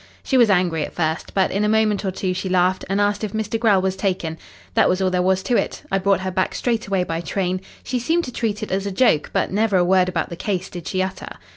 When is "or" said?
2.03-2.09